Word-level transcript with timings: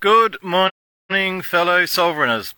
Good 0.00 0.38
morning, 0.44 1.42
fellow 1.42 1.84
sovereigners. 1.84 2.54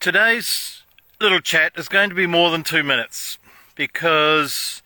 Today's 0.00 0.82
little 1.20 1.40
chat 1.40 1.72
is 1.76 1.88
going 1.88 2.08
to 2.08 2.14
be 2.14 2.26
more 2.26 2.50
than 2.50 2.62
two 2.62 2.82
minutes 2.82 3.36
because 3.74 4.80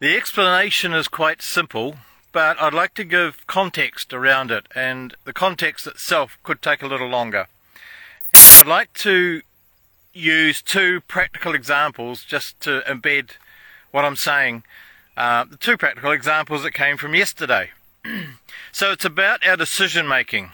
the 0.00 0.16
explanation 0.16 0.92
is 0.92 1.06
quite 1.06 1.42
simple, 1.42 1.98
but 2.32 2.60
I'd 2.60 2.74
like 2.74 2.94
to 2.94 3.04
give 3.04 3.46
context 3.46 4.12
around 4.12 4.50
it, 4.50 4.66
and 4.74 5.14
the 5.22 5.32
context 5.32 5.86
itself 5.86 6.36
could 6.42 6.60
take 6.60 6.82
a 6.82 6.88
little 6.88 7.08
longer. 7.08 7.46
And 8.34 8.66
I'd 8.66 8.68
like 8.68 8.94
to 8.94 9.42
use 10.12 10.60
two 10.60 11.02
practical 11.02 11.54
examples 11.54 12.24
just 12.24 12.58
to 12.62 12.82
embed 12.88 13.30
what 13.92 14.04
I'm 14.04 14.16
saying. 14.16 14.64
Uh, 15.16 15.44
the 15.44 15.56
two 15.56 15.76
practical 15.76 16.10
examples 16.10 16.64
that 16.64 16.72
came 16.72 16.96
from 16.96 17.14
yesterday. 17.14 17.70
So 18.72 18.92
it's 18.92 19.04
about 19.04 19.46
our 19.46 19.56
decision 19.56 20.06
making. 20.08 20.50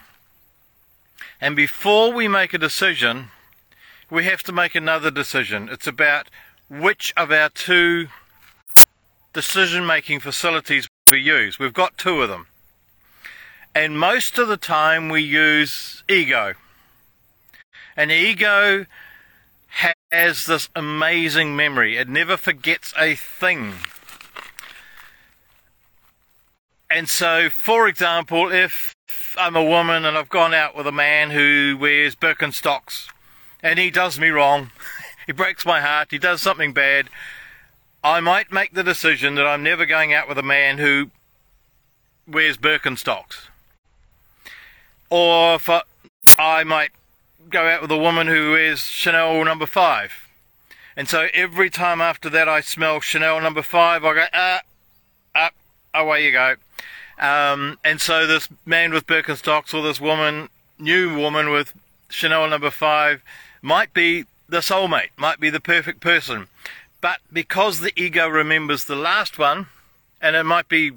And 1.41 1.57
before 1.57 2.13
we 2.13 2.29
make 2.29 2.55
a 2.55 2.59
decision, 2.59 3.29
we 4.11 4.25
have 4.25 4.43
to 4.45 4.53
make 4.53 4.75
another 4.75 5.11
decision. 5.11 5.69
It's 5.71 5.87
about 5.87 6.29
which 6.69 7.13
of 7.17 7.33
our 7.33 7.49
two 7.49 8.09
decision 9.33 9.87
making 9.87 10.21
facilities 10.21 10.89
we 11.11 11.21
use. 11.21 11.59
We've 11.59 11.73
got 11.73 11.99
two 11.99 12.23
of 12.23 12.29
them. 12.29 12.47
And 13.75 13.99
most 13.99 14.39
of 14.39 14.49
the 14.49 14.57
time 14.57 15.09
we 15.09 15.23
use 15.23 16.05
ego. 16.09 16.55
And 17.97 18.11
ego 18.11 18.87
has 20.11 20.47
this 20.47 20.69
amazing 20.77 21.57
memory. 21.57 21.97
It 21.97 22.09
never 22.09 22.37
forgets 22.37 22.93
a 22.99 23.15
thing. 23.15 23.75
And 26.95 27.09
so, 27.09 27.49
for 27.49 27.89
example, 27.89 28.53
if 28.53 28.95
I'm 29.39 29.57
a 29.57 29.65
woman 29.65 30.05
and 30.05 30.19
I've 30.19 30.29
gone 30.29 30.53
out 30.53 30.77
with 30.77 30.87
a 30.87 30.93
man 30.93 31.31
who 31.31 31.75
wears 31.81 32.15
Birkenstocks 32.15 33.09
and 33.63 33.79
he 33.79 33.91
does 33.91 34.21
me 34.21 34.29
wrong, 34.29 34.73
he 35.27 35.33
breaks 35.33 35.65
my 35.65 35.81
heart, 35.81 36.09
he 36.11 36.19
does 36.19 36.43
something 36.43 36.75
bad, 36.75 37.09
I 38.05 38.21
might 38.21 38.53
make 38.53 38.75
the 38.75 38.85
decision 38.85 39.37
that 39.37 39.47
I'm 39.47 39.63
never 39.63 39.87
going 39.87 40.13
out 40.13 40.29
with 40.29 40.37
a 40.37 40.43
man 40.43 40.77
who 40.77 41.11
wears 42.29 42.59
Birkenstocks. 42.59 43.47
Or 45.09 45.59
I, 45.67 45.83
I 46.39 46.65
might 46.65 46.91
go 47.49 47.67
out 47.69 47.81
with 47.81 47.91
a 47.91 47.97
woman 47.97 48.27
who 48.27 48.53
wears 48.53 48.81
Chanel 48.81 49.43
number 49.47 49.67
five. 49.67 50.13
And 50.95 51.09
so 51.09 51.29
every 51.33 51.71
time 51.71 52.03
after 52.03 52.29
that 52.29 52.51
I 52.51 52.61
smell 52.61 53.01
Chanel 53.01 53.41
number 53.41 53.63
five, 53.63 54.05
I 54.05 54.15
go, 54.15 54.25
ah, 54.35 54.61
up, 55.35 55.55
away 55.95 56.27
you 56.27 56.33
go. 56.33 56.57
Um, 57.23 57.79
and 57.85 58.01
so 58.01 58.27
this 58.27 58.49
man 58.67 58.93
with 58.93 59.07
Birkenstocks 59.07 59.73
or 59.73 59.81
this 59.81 60.01
woman, 60.01 60.49
new 60.77 61.17
woman 61.17 61.51
with 61.51 61.73
Chanel 62.11 62.49
number 62.49 62.71
five, 62.71 63.23
might 63.63 63.95
be 63.95 64.25
the 64.49 64.59
soulmate, 64.59 65.11
might 65.17 65.39
be 65.39 65.49
the 65.49 65.61
perfect 65.61 66.01
person. 66.01 66.49
But 67.01 67.21
because 67.33 67.79
the 67.79 67.93
ego 67.95 68.27
remembers 68.27 68.85
the 68.85 68.97
last 68.97 69.39
one, 69.39 69.69
and 70.21 70.35
it 70.35 70.43
might 70.43 70.69
be 70.69 70.91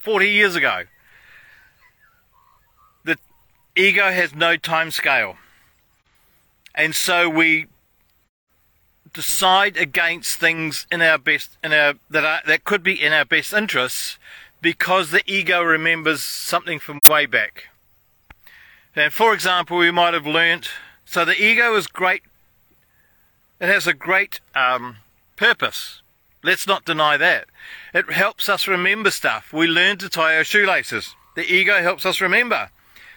40 0.00 0.30
years 0.30 0.56
ago, 0.56 0.84
the 3.04 3.18
ego 3.76 4.10
has 4.10 4.34
no 4.34 4.56
time 4.56 4.90
scale. 4.90 5.36
And 6.74 6.94
so 6.94 7.28
we 7.28 7.66
decide 9.12 9.76
against 9.76 10.38
things 10.38 10.86
in 10.90 11.02
our 11.02 11.18
best 11.18 11.56
in 11.62 11.72
our 11.74 11.94
that 12.10 12.24
are, 12.24 12.40
that 12.46 12.64
could 12.64 12.82
be 12.82 13.02
in 13.02 13.12
our 13.12 13.24
best 13.24 13.52
interests 13.52 14.18
because 14.66 15.12
the 15.12 15.22
ego 15.32 15.62
remembers 15.62 16.24
something 16.24 16.80
from 16.80 16.98
way 17.08 17.24
back. 17.24 17.68
And 18.96 19.12
for 19.12 19.32
example, 19.32 19.76
we 19.76 19.92
might 19.92 20.12
have 20.12 20.26
learnt 20.26 20.70
so 21.04 21.24
the 21.24 21.40
ego 21.40 21.76
is 21.76 21.86
great. 21.86 22.24
It 23.60 23.68
has 23.68 23.86
a 23.86 23.94
great 23.94 24.40
um, 24.56 24.96
purpose. 25.36 26.02
Let's 26.42 26.66
not 26.66 26.84
deny 26.84 27.16
that. 27.16 27.46
It 27.94 28.10
helps 28.10 28.48
us 28.48 28.66
remember 28.66 29.12
stuff. 29.12 29.52
We 29.52 29.68
learn 29.68 29.98
to 29.98 30.08
tie 30.08 30.36
our 30.36 30.42
shoelaces. 30.42 31.14
The 31.36 31.44
ego 31.44 31.80
helps 31.80 32.04
us 32.04 32.20
remember. 32.20 32.70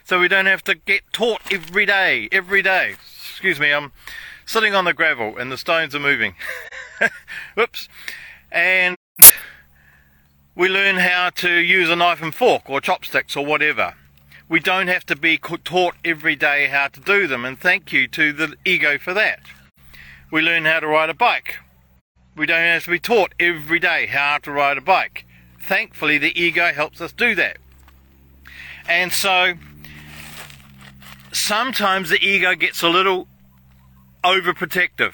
So 0.03 0.19
we 0.19 0.27
don't 0.27 0.45
have 0.45 0.63
to 0.65 0.75
get 0.75 1.01
taught 1.11 1.41
every 1.51 1.87
day, 1.87 2.29
every 2.31 2.61
day. 2.61 2.93
Excuse 3.31 3.59
me, 3.59 3.73
I'm 3.73 3.91
sitting 4.45 4.75
on 4.75 4.85
the 4.85 4.93
gravel 4.93 5.35
and 5.35 5.51
the 5.51 5.57
stones 5.57 5.95
are 5.95 5.99
moving. 5.99 6.35
Whoops. 7.55 7.89
And 8.51 8.95
we 10.55 10.67
learn 10.67 10.97
how 10.97 11.29
to 11.35 11.51
use 11.51 11.89
a 11.89 11.95
knife 11.95 12.21
and 12.21 12.33
fork 12.33 12.69
or 12.69 12.81
chopsticks 12.81 13.35
or 13.35 13.45
whatever. 13.45 13.95
We 14.47 14.59
don't 14.59 14.87
have 14.87 15.05
to 15.05 15.15
be 15.15 15.37
taught 15.37 15.95
every 16.03 16.35
day 16.35 16.67
how 16.67 16.87
to 16.87 16.99
do 16.99 17.27
them, 17.27 17.45
and 17.45 17.59
thank 17.59 17.93
you 17.93 18.07
to 18.09 18.33
the 18.33 18.55
ego 18.65 18.97
for 18.97 19.13
that. 19.13 19.41
We 20.31 20.41
learn 20.41 20.65
how 20.65 20.79
to 20.79 20.87
ride 20.87 21.09
a 21.09 21.13
bike. 21.13 21.55
We 22.35 22.45
don't 22.45 22.61
have 22.61 22.85
to 22.85 22.91
be 22.91 22.99
taught 22.99 23.33
every 23.39 23.79
day 23.79 24.07
how 24.07 24.39
to 24.39 24.51
ride 24.51 24.77
a 24.77 24.81
bike. 24.81 25.25
Thankfully, 25.61 26.17
the 26.17 26.39
ego 26.39 26.73
helps 26.73 26.99
us 26.99 27.11
do 27.11 27.35
that. 27.35 27.57
And 28.87 29.13
so, 29.13 29.53
sometimes 31.31 32.09
the 32.09 32.19
ego 32.25 32.55
gets 32.55 32.81
a 32.81 32.89
little 32.89 33.27
overprotective. 34.23 35.13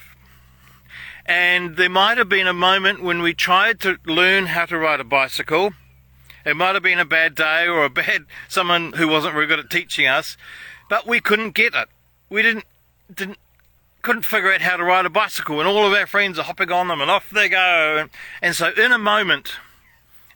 And 1.26 1.76
there 1.76 1.90
might 1.90 2.18
have 2.18 2.28
been 2.28 2.46
a 2.46 2.52
moment 2.52 3.02
when 3.02 3.20
we 3.20 3.34
tried 3.34 3.80
to 3.80 3.98
learn 4.06 4.46
how 4.46 4.64
to 4.66 4.78
ride 4.78 5.00
a 5.00 5.04
bicycle. 5.04 5.72
It 6.44 6.56
might 6.56 6.74
have 6.74 6.84
been 6.84 7.00
a 7.00 7.04
bad 7.04 7.34
day 7.34 7.66
or 7.66 7.84
a 7.84 7.90
bad 7.90 8.26
someone 8.48 8.92
who 8.92 9.08
wasn't 9.08 9.34
very 9.34 9.48
good 9.48 9.58
at 9.58 9.68
teaching 9.68 10.06
us, 10.06 10.36
but 10.88 11.06
we 11.06 11.20
couldn't 11.20 11.50
get 11.50 11.74
it. 11.74 11.88
We 12.30 12.42
didn't 12.42 12.64
didn't 13.12 13.38
couldn't 14.02 14.22
figure 14.22 14.52
out 14.52 14.60
how 14.60 14.76
to 14.76 14.84
ride 14.84 15.04
a 15.04 15.10
bicycle, 15.10 15.58
and 15.58 15.68
all 15.68 15.84
of 15.84 15.92
our 15.92 16.06
friends 16.06 16.38
are 16.38 16.44
hopping 16.44 16.70
on 16.70 16.86
them, 16.86 17.00
and 17.00 17.10
off 17.10 17.28
they 17.30 17.48
go. 17.48 17.96
And, 17.98 18.10
and 18.40 18.54
so, 18.54 18.70
in 18.70 18.92
a 18.92 18.98
moment, 18.98 19.56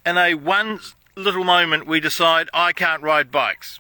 in 0.05 0.19
a 0.19 0.35
one 0.35 0.81
little 1.15 1.45
moment, 1.45 1.87
we 1.87 2.01
decide 2.01 2.51
I 2.53 2.73
can't 2.73 3.01
ride 3.01 3.31
bikes, 3.31 3.79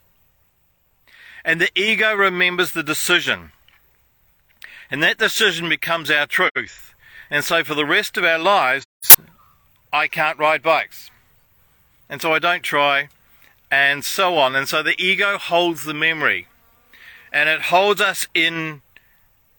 and 1.44 1.60
the 1.60 1.70
ego 1.74 2.14
remembers 2.14 2.70
the 2.70 2.84
decision, 2.84 3.50
and 4.92 5.02
that 5.02 5.18
decision 5.18 5.68
becomes 5.68 6.08
our 6.08 6.26
truth. 6.28 6.90
And 7.30 7.44
so, 7.44 7.62
for 7.62 7.74
the 7.74 7.86
rest 7.86 8.16
of 8.16 8.24
our 8.24 8.38
lives, 8.38 8.84
I 9.92 10.08
can't 10.08 10.38
ride 10.38 10.62
bikes, 10.62 11.10
and 12.08 12.20
so 12.20 12.32
I 12.32 12.40
don't 12.40 12.62
try, 12.62 13.08
and 13.70 14.04
so 14.04 14.36
on. 14.36 14.56
And 14.56 14.68
so, 14.68 14.82
the 14.82 15.00
ego 15.00 15.38
holds 15.38 15.84
the 15.84 15.94
memory, 15.94 16.48
and 17.32 17.48
it 17.48 17.62
holds 17.62 18.00
us 18.00 18.26
in 18.34 18.82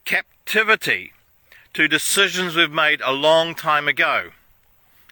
captivity 0.04 1.14
to 1.74 1.88
decisions 1.88 2.56
we've 2.56 2.72
made 2.72 3.00
a 3.02 3.14
long 3.14 3.56
time 3.56 3.88
ago. 3.88 4.32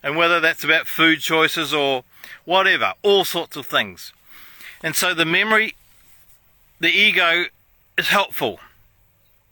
And 0.03 0.17
whether 0.17 0.41
that's 0.41 0.63
about 0.63 0.87
food 0.87 1.19
choices 1.21 1.73
or 1.73 2.03
whatever, 2.43 2.93
all 3.03 3.23
sorts 3.23 3.55
of 3.55 3.65
things. 3.65 4.11
And 4.83 4.95
so 4.95 5.13
the 5.13 5.25
memory, 5.25 5.75
the 6.79 6.89
ego 6.89 7.45
is 7.97 8.07
helpful 8.07 8.59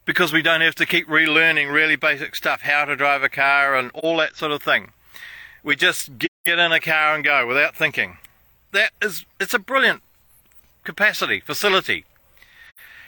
because 0.08 0.32
we 0.32 0.42
don't 0.42 0.62
have 0.62 0.74
to 0.74 0.86
keep 0.86 1.06
relearning 1.08 1.72
really 1.72 1.98
basic 1.98 2.34
stuff, 2.34 2.62
how 2.62 2.86
to 2.86 2.96
drive 2.96 3.22
a 3.24 3.30
car 3.30 3.76
and 3.76 3.92
all 3.94 4.16
that 4.18 4.38
sort 4.38 4.54
of 4.54 4.64
thing. 4.64 4.92
We 5.64 5.76
just 5.76 6.18
get 6.18 6.32
in 6.46 6.72
a 6.72 6.80
car 6.80 7.14
and 7.14 7.26
go 7.26 7.46
without 7.46 7.76
thinking. 7.76 8.18
That 8.72 8.92
is, 9.02 9.26
it's 9.40 9.54
a 9.54 9.60
brilliant 9.60 10.02
capacity, 10.86 11.42
facility. 11.42 12.06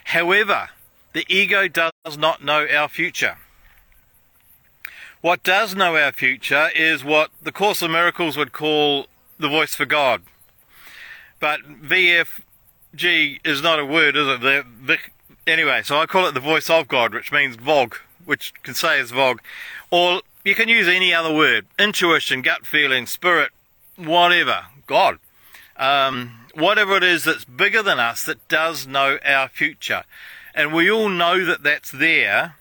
However, 0.04 0.68
the 1.14 1.24
ego 1.26 1.68
does 1.68 2.18
not 2.18 2.44
know 2.44 2.66
our 2.68 2.88
future. 2.88 3.38
What 5.22 5.42
does 5.42 5.74
know 5.74 5.96
our 5.96 6.12
future 6.12 6.68
is 6.74 7.02
what 7.02 7.30
the 7.42 7.52
Course 7.52 7.80
of 7.80 7.90
Miracles 7.90 8.36
would 8.36 8.52
call 8.52 9.06
the 9.38 9.48
voice 9.48 9.74
for 9.74 9.86
God. 9.86 10.22
But 11.38 11.62
VFG 11.62 13.40
is 13.42 13.62
not 13.62 13.78
a 13.78 13.86
word, 13.86 14.16
is 14.16 14.26
it? 14.28 15.00
Anyway, 15.50 15.82
so 15.82 15.98
I 15.98 16.06
call 16.06 16.26
it 16.26 16.34
the 16.34 16.38
voice 16.38 16.70
of 16.70 16.86
God, 16.86 17.12
which 17.12 17.32
means 17.32 17.56
VOG, 17.56 17.94
which 18.24 18.54
can 18.62 18.72
say 18.72 19.00
is 19.00 19.10
VOG. 19.10 19.40
Or 19.90 20.22
you 20.44 20.54
can 20.54 20.68
use 20.68 20.86
any 20.86 21.12
other 21.12 21.34
word 21.34 21.66
intuition, 21.76 22.40
gut 22.40 22.64
feeling, 22.64 23.04
spirit, 23.06 23.50
whatever. 23.96 24.66
God. 24.86 25.18
Um, 25.76 26.46
whatever 26.54 26.96
it 26.96 27.02
is 27.02 27.24
that's 27.24 27.44
bigger 27.44 27.82
than 27.82 27.98
us 27.98 28.24
that 28.26 28.46
does 28.46 28.86
know 28.86 29.18
our 29.26 29.48
future. 29.48 30.04
And 30.54 30.72
we 30.72 30.88
all 30.88 31.08
know 31.08 31.44
that 31.44 31.64
that's 31.64 31.90
there, 31.90 32.54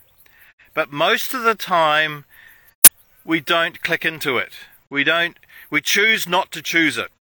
but 0.74 0.91
most 0.91 1.36
of 1.36 1.44
the 1.44 1.53
time 1.53 2.25
we 3.24 3.39
don't 3.39 3.83
click 3.83 4.03
into 4.03 4.39
it. 4.39 4.53
We 4.89 5.03
don't, 5.03 5.38
we 5.69 5.81
choose 5.81 6.27
not 6.27 6.51
to 6.53 6.63
choose 6.63 6.97
it. 6.97 7.12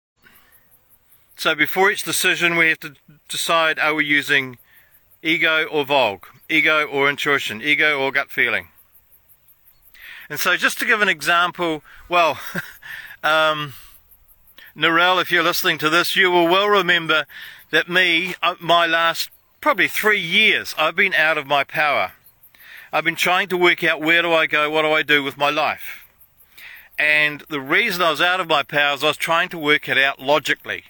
So 1.37 1.55
before 1.55 1.91
each 1.91 2.05
decision, 2.05 2.57
we 2.57 2.71
have 2.71 2.81
to 2.81 2.95
decide 3.29 3.79
are 3.79 3.93
we 3.93 4.07
using 4.07 4.57
ego 5.23 5.65
or 5.65 5.85
VOG, 5.85 6.23
ego 6.49 6.87
or 6.87 7.09
intuition, 7.09 7.63
ego 7.63 7.99
or 7.99 8.13
gut 8.13 8.31
feeling. 8.31 8.69
And 10.31 10.39
so, 10.39 10.57
just 10.57 10.79
to 10.81 10.85
give 10.85 11.01
an 11.01 11.09
example, 11.09 11.83
well, 12.09 12.39
um, 13.25 13.75
Narelle, 14.77 15.21
if 15.21 15.33
you're 15.33 15.43
listening 15.43 15.79
to 15.79 15.91
this, 15.91 16.15
you 16.17 16.31
will 16.31 16.47
well 16.47 16.69
remember 16.69 17.27
that 17.71 17.89
me, 17.89 18.35
uh, 18.43 18.55
my 18.61 18.87
last 18.87 19.31
probably 19.61 19.89
three 19.89 20.21
years, 20.21 20.75
I've 20.79 20.97
been 20.97 21.15
out 21.15 21.39
of 21.39 21.47
my 21.47 21.65
power. 21.65 22.13
I've 22.93 23.05
been 23.05 23.17
trying 23.17 23.49
to 23.49 23.57
work 23.57 23.83
out 23.85 24.01
where 24.01 24.23
do 24.23 24.33
I 24.33 24.47
go, 24.47 24.71
what 24.71 24.83
do 24.83 24.93
I 24.93 25.03
do 25.03 25.23
with 25.23 25.37
my 25.37 25.51
life. 25.51 26.07
And 26.99 27.43
the 27.49 27.61
reason 27.61 28.03
I 28.03 28.11
was 28.11 28.21
out 28.21 28.41
of 28.41 28.49
my 28.49 28.63
power 28.63 28.95
is 28.95 29.05
I 29.05 29.09
was 29.09 29.17
trying 29.17 29.49
to 29.51 29.59
work 29.59 29.89
it 29.89 29.99
out 29.99 30.21
logically. 30.21 30.85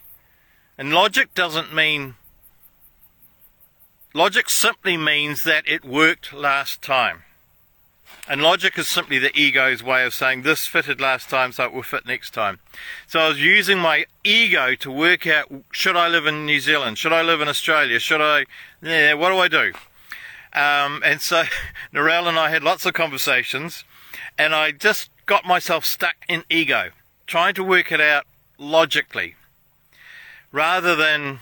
And 0.77 0.93
logic 0.93 1.35
doesn't 1.35 1.75
mean. 1.75 2.15
Logic 4.19 4.51
simply 4.51 4.97
means 4.97 5.45
that 5.45 5.69
it 5.69 5.85
worked 5.85 6.33
last 6.33 6.83
time. 6.83 7.23
And 8.29 8.43
logic 8.43 8.77
is 8.77 8.89
simply 8.89 9.21
the 9.21 9.33
ego's 9.39 9.81
way 9.81 10.05
of 10.05 10.13
saying 10.13 10.43
this 10.43 10.67
fitted 10.67 11.01
last 11.01 11.31
time, 11.31 11.53
so 11.53 11.67
it 11.67 11.73
will 11.73 11.85
fit 11.85 12.05
next 12.05 12.35
time. 12.35 12.59
So 13.07 13.21
I 13.21 13.29
was 13.29 13.41
using 13.41 13.79
my 13.79 14.07
ego 14.25 14.75
to 14.75 14.91
work 14.91 15.25
out 15.29 15.53
should 15.71 15.95
I 15.95 16.09
live 16.09 16.27
in 16.27 16.45
New 16.45 16.59
Zealand? 16.59 16.99
Should 16.99 17.13
I 17.13 17.23
live 17.23 17.41
in 17.41 17.47
Australia? 17.47 18.01
Should 18.01 18.21
I. 18.21 18.47
Yeah, 18.83 19.15
what 19.15 19.31
do 19.31 19.39
I 19.39 19.47
do? 19.47 19.73
Um, 20.53 21.01
and 21.05 21.21
so 21.21 21.45
Narelle 21.95 22.27
and 22.27 22.41
I 22.41 22.51
had 22.51 22.65
lots 22.65 22.85
of 22.87 22.95
conversations, 22.95 23.85
and 24.37 24.53
I 24.53 24.73
just 24.73 25.11
got 25.27 25.47
myself 25.47 25.85
stuck 25.85 26.17
in 26.29 26.43
ego, 26.51 26.91
trying 27.29 27.55
to 27.55 27.63
work 27.63 27.93
it 27.93 28.01
out 28.01 28.25
logically, 28.59 29.37
rather 30.51 30.97
than 30.97 31.39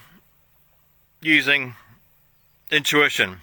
using 1.23 1.75
intuition. 2.71 3.39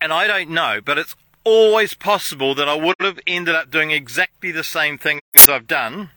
And 0.00 0.12
I 0.12 0.26
don't 0.26 0.50
know, 0.50 0.80
but 0.84 0.98
it's 0.98 1.16
always 1.44 1.94
possible 1.94 2.54
that 2.54 2.68
I 2.68 2.74
would 2.74 2.96
have 3.00 3.20
ended 3.26 3.54
up 3.54 3.70
doing 3.70 3.90
exactly 3.90 4.52
the 4.52 4.64
same 4.64 4.98
thing 4.98 5.20
as 5.34 5.48
I've 5.48 5.66
done, 5.66 6.10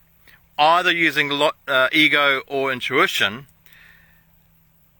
either 0.57 0.91
using 0.91 1.31
uh, 1.67 1.87
ego 1.91 2.41
or 2.47 2.71
intuition, 2.73 3.47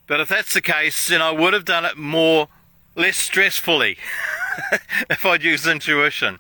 but 0.10 0.20
if 0.20 0.30
that's 0.30 0.56
the 0.56 0.62
case, 0.62 1.08
then 1.08 1.22
I 1.22 1.30
would 1.30 1.54
have 1.54 1.66
done 1.66 1.86
it 1.86 1.96
more 1.96 2.48
less 2.96 3.16
stressfully 3.30 3.98
if 5.10 5.24
I'd 5.24 5.44
used 5.44 5.68
intuition. 5.68 6.40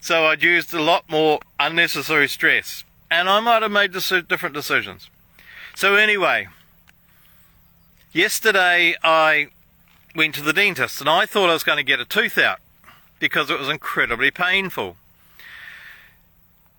So 0.00 0.26
I'd 0.26 0.44
used 0.44 0.72
a 0.72 0.80
lot 0.80 1.10
more 1.10 1.40
unnecessary 1.58 2.28
stress. 2.28 2.84
And 3.10 3.28
I 3.28 3.40
might 3.40 3.62
have 3.62 3.72
made 3.72 3.92
different 3.92 4.54
decisions. 4.54 5.10
So 5.74 5.96
anyway, 5.96 6.46
yesterday 8.12 8.94
I 9.02 9.48
went 10.14 10.34
to 10.36 10.42
the 10.42 10.52
dentist 10.52 11.00
and 11.00 11.08
I 11.08 11.26
thought 11.26 11.50
I 11.50 11.52
was 11.52 11.64
going 11.64 11.78
to 11.78 11.84
get 11.84 12.00
a 12.00 12.04
tooth 12.04 12.38
out 12.38 12.58
because 13.18 13.50
it 13.50 13.58
was 13.58 13.68
incredibly 13.68 14.30
painful. 14.30 14.96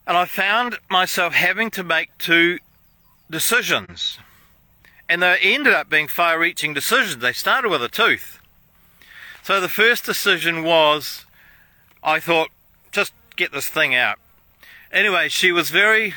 And 0.07 0.17
I 0.17 0.25
found 0.25 0.77
myself 0.89 1.33
having 1.33 1.69
to 1.71 1.83
make 1.83 2.17
two 2.17 2.59
decisions 3.29 4.17
and 5.07 5.23
they 5.23 5.37
ended 5.41 5.73
up 5.73 5.89
being 5.89 6.07
far 6.07 6.39
reaching 6.39 6.73
decisions. 6.73 7.17
They 7.17 7.33
started 7.33 7.69
with 7.69 7.83
a 7.83 7.89
tooth. 7.89 8.39
So 9.41 9.59
the 9.59 9.69
first 9.69 10.05
decision 10.05 10.63
was 10.63 11.25
I 12.03 12.19
thought, 12.19 12.49
just 12.91 13.13
get 13.35 13.51
this 13.51 13.67
thing 13.67 13.93
out. 13.93 14.17
Anyway, 14.91 15.29
she 15.29 15.51
was 15.51 15.69
very 15.69 16.13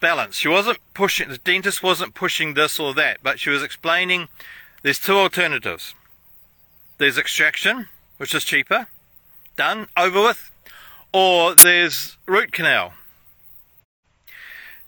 balanced. 0.00 0.40
She 0.40 0.48
wasn't 0.48 0.78
pushing, 0.94 1.28
the 1.28 1.38
dentist 1.38 1.82
wasn't 1.82 2.14
pushing 2.14 2.54
this 2.54 2.78
or 2.78 2.94
that, 2.94 3.18
but 3.22 3.38
she 3.38 3.50
was 3.50 3.62
explaining 3.62 4.28
there's 4.82 4.98
two 4.98 5.16
alternatives. 5.16 5.94
There's 6.98 7.18
extraction, 7.18 7.88
which 8.16 8.34
is 8.34 8.44
cheaper, 8.44 8.88
done, 9.56 9.88
over 9.96 10.22
with, 10.22 10.50
or 11.12 11.54
there's 11.54 12.16
root 12.26 12.52
canal, 12.52 12.92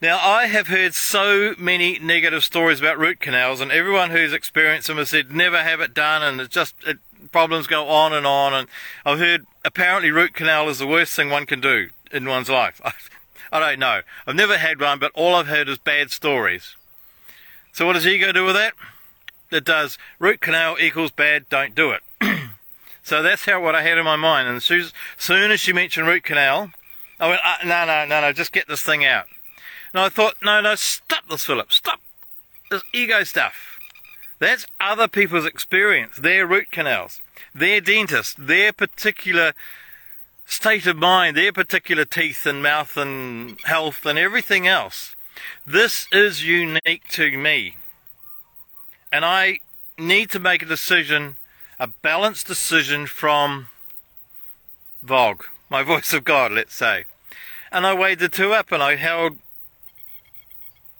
now, 0.02 0.18
I 0.18 0.46
have 0.46 0.68
heard 0.68 0.94
so 0.94 1.54
many 1.58 1.98
negative 1.98 2.42
stories 2.42 2.80
about 2.80 2.98
root 2.98 3.20
canals, 3.20 3.60
and 3.60 3.70
everyone 3.70 4.10
who's 4.10 4.32
experienced 4.32 4.88
them 4.88 4.96
has 4.96 5.10
said 5.10 5.30
never 5.30 5.62
have 5.62 5.82
it 5.82 5.92
done, 5.92 6.22
and 6.22 6.40
it's 6.40 6.54
just 6.54 6.74
it, 6.86 6.98
problems 7.32 7.66
go 7.66 7.86
on 7.86 8.14
and 8.14 8.26
on. 8.26 8.54
And 8.54 8.68
I've 9.04 9.18
heard 9.18 9.44
apparently 9.62 10.10
root 10.10 10.32
canal 10.32 10.70
is 10.70 10.78
the 10.78 10.86
worst 10.86 11.14
thing 11.14 11.28
one 11.28 11.44
can 11.44 11.60
do 11.60 11.90
in 12.10 12.26
one's 12.26 12.48
life. 12.48 12.80
I, 13.52 13.58
don't 13.58 13.78
know. 13.78 14.00
I've 14.26 14.36
never 14.36 14.58
had 14.58 14.80
one, 14.80 14.98
but 14.98 15.12
all 15.14 15.34
I've 15.34 15.48
heard 15.48 15.68
is 15.68 15.78
bad 15.78 16.10
stories. 16.10 16.76
So 17.72 17.86
what 17.86 17.94
does 17.94 18.06
ego 18.06 18.32
do 18.32 18.44
with 18.44 18.54
that? 18.54 18.74
It 19.50 19.64
does 19.64 19.98
root 20.18 20.40
canal 20.40 20.76
equals 20.78 21.10
bad, 21.10 21.48
don't 21.48 21.74
do 21.74 21.90
it. 21.92 22.02
so 23.02 23.22
that's 23.22 23.44
how 23.44 23.62
what 23.62 23.74
I 23.74 23.82
had 23.82 23.98
in 23.98 24.04
my 24.04 24.16
mind. 24.16 24.48
And 24.48 24.56
as 24.56 24.92
soon 25.18 25.50
as 25.50 25.60
she 25.60 25.72
mentioned 25.72 26.06
root 26.06 26.22
canal, 26.22 26.70
I 27.18 27.28
went, 27.28 27.40
uh, 27.44 27.56
no, 27.64 27.84
no, 27.84 28.06
no, 28.06 28.20
no, 28.20 28.32
just 28.32 28.52
get 28.52 28.68
this 28.68 28.82
thing 28.82 29.04
out. 29.04 29.26
And 29.92 30.00
I 30.00 30.08
thought, 30.08 30.36
no, 30.42 30.60
no, 30.60 30.74
stop 30.76 31.28
this, 31.28 31.44
Philip. 31.44 31.72
Stop 31.72 32.00
this 32.70 32.82
ego 32.94 33.24
stuff. 33.24 33.78
That's 34.38 34.66
other 34.80 35.06
people's 35.06 35.44
experience, 35.44 36.16
their 36.16 36.46
root 36.46 36.70
canals, 36.70 37.20
their 37.54 37.80
dentist, 37.80 38.46
their 38.46 38.72
particular 38.72 39.52
state 40.50 40.84
of 40.86 40.96
mind, 40.96 41.36
their 41.36 41.52
particular 41.52 42.04
teeth 42.04 42.44
and 42.44 42.62
mouth 42.62 42.96
and 42.96 43.56
health 43.64 44.04
and 44.04 44.18
everything 44.18 44.66
else. 44.66 45.14
This 45.64 46.08
is 46.10 46.44
unique 46.44 47.06
to 47.10 47.38
me. 47.38 47.76
And 49.12 49.24
I 49.24 49.60
need 49.96 50.28
to 50.30 50.40
make 50.40 50.62
a 50.62 50.66
decision, 50.66 51.36
a 51.78 51.86
balanced 51.86 52.48
decision 52.48 53.06
from 53.06 53.68
VOG, 55.06 55.42
my 55.70 55.82
voice 55.92 56.12
of 56.12 56.24
God, 56.24 56.52
let's 56.52 56.74
say. 56.74 57.04
And 57.70 57.86
I 57.86 57.94
weighed 57.94 58.18
the 58.18 58.28
two 58.28 58.52
up 58.52 58.72
and 58.72 58.82
I 58.82 58.96
held 58.96 59.38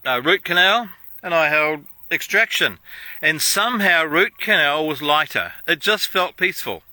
uh, 0.07 0.23
root 0.23 0.45
canal 0.45 0.91
and 1.25 1.35
I 1.35 1.49
held 1.49 1.85
extraction. 2.11 2.79
And 3.21 3.43
somehow 3.43 4.05
root 4.05 4.39
canal 4.39 4.87
was 4.87 5.03
lighter. 5.03 5.55
It 5.67 5.81
just 5.81 6.07
felt 6.07 6.37
peaceful. 6.37 6.85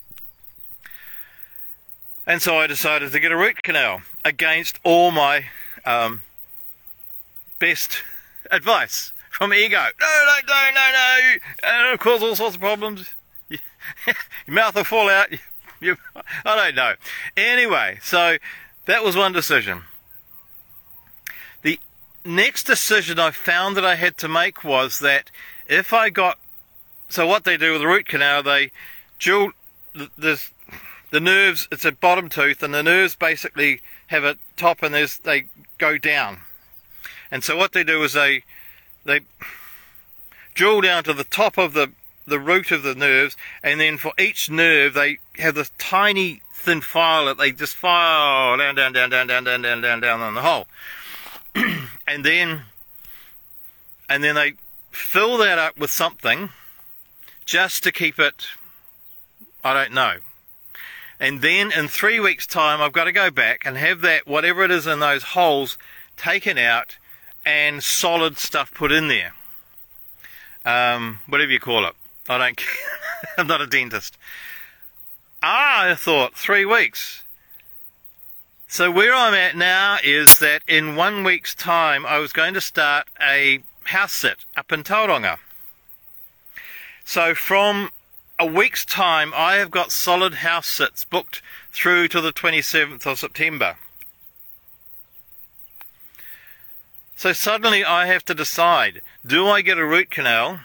And 2.28 2.42
so 2.42 2.60
I 2.60 2.68
decided 2.68 3.14
to 3.14 3.20
get 3.22 3.32
a 3.32 3.38
root 3.38 3.64
canal 3.64 4.02
against 4.26 4.82
all 4.84 5.12
my 5.12 5.46
um, 5.86 6.24
best 7.58 8.04
advice 8.52 9.14
from 9.32 9.54
ego. 9.54 9.78
No, 9.78 10.26
no, 10.26 10.36
no, 10.46 10.70
no, 10.76 10.92
no. 10.92 11.36
And 11.64 11.86
it'll 11.86 11.98
cause 11.98 12.22
all 12.22 12.36
sorts 12.36 12.56
of 12.56 12.62
problems. 12.62 13.10
Your 13.50 13.60
mouth 14.48 14.76
will 14.76 14.84
fall 14.84 15.10
out. 15.10 15.30
I 15.82 15.96
don't 16.44 16.76
know. 16.76 16.96
Anyway, 17.38 18.00
so 18.04 18.38
that 18.88 19.06
was 19.06 19.16
one 19.16 19.32
decision 19.32 19.84
The 21.62 21.80
next 22.26 22.64
decision 22.64 23.20
I 23.20 23.32
found 23.32 23.78
that 23.78 23.86
I 23.86 23.96
had 23.96 24.18
to 24.18 24.28
make 24.28 24.66
was 24.66 25.00
that 25.00 25.32
if 25.68 25.94
I 25.94 26.10
got 26.10 26.40
so 27.08 27.26
what 27.26 27.46
they 27.46 27.56
do 27.56 27.72
with 27.72 27.82
the 27.82 27.88
root 27.88 28.06
canal, 28.06 28.44
they 28.44 28.72
dual 29.18 29.52
there's 30.18 30.52
the 31.10 31.20
nerves. 31.20 31.68
It's 31.72 31.86
a 31.86 31.92
bottom 31.92 32.30
tooth, 32.30 32.64
and 32.64 32.74
the 32.74 32.84
nerves 32.84 33.16
basically 33.16 33.82
have 34.08 34.24
a 34.24 34.38
top, 34.56 34.84
and 34.84 34.94
there's 34.94 35.18
they 35.18 35.46
go 35.78 35.98
down. 35.98 36.40
And 37.32 37.44
so 37.44 37.58
what 37.58 37.74
they 37.74 37.84
do 37.84 38.04
is 38.04 38.14
they 38.14 38.44
they 39.06 39.22
drill 40.54 40.82
down 40.82 41.04
to 41.06 41.14
the 41.14 41.24
top 41.24 41.58
of 41.58 41.74
the 41.74 41.92
the 42.26 42.40
root 42.40 42.72
of 42.72 42.84
the 42.84 42.96
nerves, 42.96 43.38
and 43.64 43.80
then 43.80 43.98
for 43.98 44.12
each 44.20 44.50
nerve 44.50 44.94
they 44.94 45.20
have 45.38 45.56
this 45.56 45.72
tiny 45.78 46.42
thin 46.52 46.82
file 46.82 47.26
that 47.26 47.38
they 47.38 47.52
just 47.52 47.76
file 47.76 48.58
down, 48.58 48.76
down, 48.76 48.92
down, 48.92 49.10
down, 49.10 49.28
down, 49.28 49.44
down, 49.44 49.62
down, 49.62 49.82
down, 49.82 50.00
down 50.02 50.22
on 50.22 50.34
the 50.34 50.42
hole. 50.42 50.68
and 52.08 52.26
then 52.26 52.64
and 54.10 54.24
then 54.24 54.36
they 54.36 54.54
fill 54.92 55.38
that 55.38 55.58
up 55.58 55.78
with 55.78 55.92
something 55.92 56.50
just 57.46 57.84
to 57.84 57.92
keep 57.92 58.20
it 58.20 58.48
I 59.64 59.74
don't 59.74 59.94
know. 59.94 60.18
And 61.20 61.42
then 61.42 61.72
in 61.72 61.88
three 61.88 62.20
weeks' 62.20 62.46
time 62.46 62.82
I've 62.82 62.94
got 62.94 63.06
to 63.06 63.12
go 63.12 63.32
back 63.32 63.64
and 63.66 63.78
have 63.78 64.02
that 64.02 64.28
whatever 64.28 64.64
it 64.64 64.72
is 64.72 64.86
in 64.86 65.00
those 65.00 65.24
holes 65.24 65.78
taken 66.16 66.58
out 66.58 66.98
and 67.46 67.84
solid 67.84 68.38
stuff 68.38 68.74
put 68.74 68.92
in 68.92 69.08
there. 69.08 69.34
Um, 70.66 71.20
whatever 71.28 71.52
you 71.52 71.60
call 71.60 71.88
it. 71.88 71.94
I 72.30 72.38
don't 72.38 72.58
care. 72.58 73.00
I'm 73.38 73.48
not 73.48 73.62
a 73.62 73.68
dentist. 73.68 74.18
Ah, 75.42 75.90
I 75.90 75.96
thought 75.96 76.36
three 76.36 76.66
weeks. 76.66 77.24
So 78.68 78.92
where 78.92 79.14
I'm 79.14 79.34
at 79.34 79.56
now 79.56 79.98
is 80.04 80.40
that 80.40 80.62
in 80.68 80.96
one 80.96 81.24
week's 81.24 81.56
time 81.56 82.06
I 82.06 82.18
was 82.18 82.34
going 82.34 82.54
to 82.54 82.62
start 82.62 83.08
a 83.22 83.62
house 83.86 84.12
sit 84.12 84.44
up 84.58 84.72
in 84.74 84.84
Tauranga. 84.84 85.38
So 87.06 87.34
from 87.34 87.92
a 88.40 88.46
week's 88.46 88.86
time 88.86 89.34
I 89.36 89.56
have 89.56 89.72
got 89.72 89.92
solid 89.92 90.36
house 90.36 90.68
sits 90.68 91.06
booked 91.06 91.42
through 91.72 92.08
to 92.10 92.22
the 92.22 92.32
27th 92.32 93.06
of 93.06 93.20
September. 93.20 93.78
So 97.16 97.34
suddenly 97.34 97.84
I 97.84 98.06
have 98.06 98.24
to 98.26 98.36
decide, 98.36 99.02
do 99.26 99.48
I 99.48 99.62
get 99.62 99.78
a 99.78 99.86
root 99.86 100.12
canal 100.12 100.60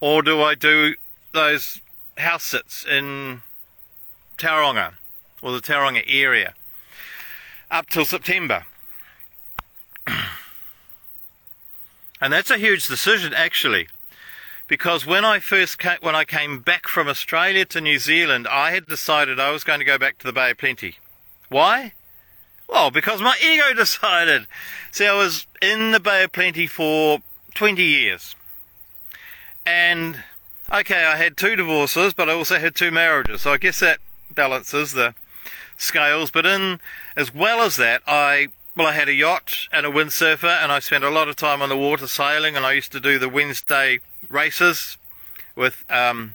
or 0.00 0.22
do 0.22 0.40
I 0.40 0.54
do 0.54 0.94
those 1.32 1.80
house 2.16 2.44
sits 2.44 2.84
in 2.84 3.42
Tauranga? 4.38 4.94
or 5.44 5.52
the 5.52 5.60
Tauranga 5.60 6.02
area 6.08 6.54
up 7.70 7.88
till 7.90 8.06
September. 8.06 8.64
and 12.20 12.32
that's 12.32 12.50
a 12.50 12.56
huge 12.56 12.88
decision, 12.88 13.34
actually, 13.34 13.88
because 14.66 15.04
when 15.06 15.24
I 15.24 15.40
first 15.40 15.78
came, 15.78 15.98
when 16.00 16.14
I 16.14 16.24
came 16.24 16.60
back 16.60 16.88
from 16.88 17.08
Australia 17.08 17.64
to 17.66 17.80
New 17.80 17.98
Zealand, 17.98 18.48
I 18.48 18.70
had 18.70 18.86
decided 18.86 19.38
I 19.38 19.50
was 19.50 19.64
going 19.64 19.80
to 19.80 19.84
go 19.84 19.98
back 19.98 20.18
to 20.18 20.26
the 20.26 20.32
Bay 20.32 20.50
of 20.50 20.58
Plenty. 20.58 20.96
Why? 21.48 21.92
Well, 22.68 22.90
because 22.90 23.20
my 23.20 23.36
ego 23.44 23.74
decided. 23.74 24.46
See, 24.90 25.06
I 25.06 25.14
was 25.14 25.46
in 25.60 25.92
the 25.92 26.00
Bay 26.00 26.24
of 26.24 26.32
Plenty 26.32 26.66
for 26.66 27.18
20 27.54 27.82
years. 27.82 28.34
And, 29.66 30.22
okay, 30.72 31.04
I 31.04 31.16
had 31.16 31.36
two 31.36 31.56
divorces, 31.56 32.14
but 32.14 32.28
I 32.28 32.32
also 32.32 32.58
had 32.58 32.74
two 32.74 32.90
marriages. 32.90 33.42
So 33.42 33.52
I 33.52 33.58
guess 33.58 33.80
that 33.80 33.98
balances 34.34 34.92
the 34.92 35.14
scales. 35.76 36.30
But 36.30 36.46
in, 36.46 36.80
as 37.16 37.34
well 37.34 37.60
as 37.60 37.76
that, 37.76 38.02
I, 38.06 38.48
well, 38.76 38.86
I 38.86 38.92
had 38.92 39.08
a 39.08 39.14
yacht 39.14 39.68
and 39.72 39.86
a 39.86 39.90
windsurfer, 39.90 40.62
and 40.62 40.72
I 40.72 40.78
spent 40.78 41.04
a 41.04 41.10
lot 41.10 41.28
of 41.28 41.36
time 41.36 41.62
on 41.62 41.68
the 41.68 41.76
water 41.76 42.06
sailing, 42.06 42.56
and 42.56 42.66
I 42.66 42.72
used 42.72 42.92
to 42.92 43.00
do 43.00 43.18
the 43.18 43.28
Wednesday 43.28 44.00
races 44.34 44.98
with, 45.56 45.84
um, 45.88 46.34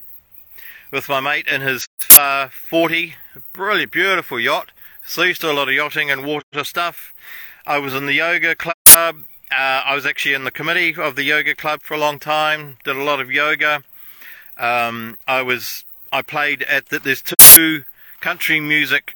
with 0.92 1.08
my 1.10 1.20
mate 1.20 1.48
in 1.48 1.62
his 1.62 1.88
uh, 2.18 2.48
40, 2.48 3.16
brilliant, 3.54 3.92
beautiful 3.92 4.40
yacht. 4.40 4.72
So 5.06 5.24
used 5.24 5.42
to 5.42 5.52
a 5.52 5.54
lot 5.54 5.68
of 5.68 5.76
yachting 5.76 6.10
and 6.10 6.26
water 6.26 6.64
stuff. 6.64 7.14
I 7.66 7.78
was 7.78 7.94
in 7.94 8.06
the 8.06 8.14
yoga 8.14 8.56
club. 8.56 8.76
Uh, 9.52 9.82
I 9.86 9.96
was 9.96 10.06
actually 10.06 10.36
in 10.36 10.44
the 10.44 10.52
committee 10.52 10.96
of 10.96 11.16
the 11.16 11.24
yoga 11.24 11.56
club 11.56 11.82
for 11.82 11.94
a 11.96 12.00
long 12.00 12.20
time. 12.20 12.78
Did 12.84 12.96
a 12.96 13.04
lot 13.04 13.20
of 13.20 13.32
yoga. 13.32 13.84
Um, 14.58 15.18
I 15.28 15.42
was 15.42 15.86
I 16.12 16.22
played 16.22 16.64
at 16.64 16.88
the, 16.88 17.00
there's 17.00 17.22
two 17.22 17.84
country 18.22 18.60
music 18.60 19.16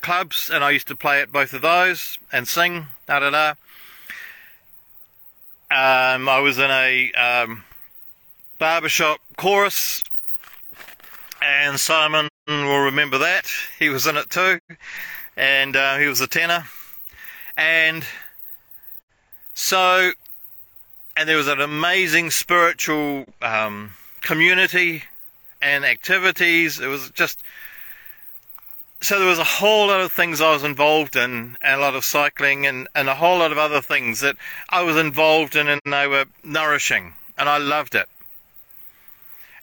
clubs, 0.00 0.50
and 0.50 0.62
I 0.62 0.70
used 0.70 0.88
to 0.88 0.96
play 0.96 1.20
at 1.20 1.32
both 1.32 1.52
of 1.52 1.62
those 1.62 2.18
and 2.32 2.46
sing. 2.46 2.88
Da 3.06 3.20
da 3.20 3.30
da. 3.30 3.54
Um, 5.74 6.28
I 6.28 6.38
was 6.38 6.58
in 6.58 6.70
a 6.70 7.10
um, 7.14 7.64
barbershop 8.60 9.18
chorus, 9.36 10.04
and 11.42 11.80
Simon 11.80 12.28
will 12.46 12.84
remember 12.84 13.18
that. 13.18 13.50
He 13.80 13.88
was 13.88 14.06
in 14.06 14.16
it 14.16 14.30
too, 14.30 14.60
and 15.36 15.74
uh, 15.74 15.96
he 15.98 16.06
was 16.06 16.20
a 16.20 16.28
tenor. 16.28 16.68
And 17.56 18.04
so, 19.54 20.12
and 21.16 21.28
there 21.28 21.38
was 21.38 21.48
an 21.48 21.60
amazing 21.60 22.30
spiritual 22.30 23.24
um, 23.42 23.94
community 24.20 25.02
and 25.60 25.84
activities. 25.84 26.78
It 26.78 26.86
was 26.86 27.10
just 27.10 27.42
so 29.04 29.18
there 29.18 29.28
was 29.28 29.38
a 29.38 29.44
whole 29.44 29.88
lot 29.88 30.00
of 30.00 30.12
things 30.12 30.40
I 30.40 30.52
was 30.52 30.64
involved 30.64 31.16
in, 31.16 31.56
and 31.60 31.80
a 31.80 31.82
lot 31.82 31.94
of 31.94 32.04
cycling, 32.04 32.66
and, 32.66 32.88
and 32.94 33.08
a 33.08 33.14
whole 33.14 33.38
lot 33.38 33.52
of 33.52 33.58
other 33.58 33.80
things 33.80 34.20
that 34.20 34.36
I 34.70 34.82
was 34.82 34.96
involved 34.96 35.56
in, 35.56 35.68
and 35.68 35.80
they 35.84 36.06
were 36.06 36.24
nourishing, 36.42 37.14
and 37.36 37.48
I 37.48 37.58
loved 37.58 37.94
it. 37.94 38.08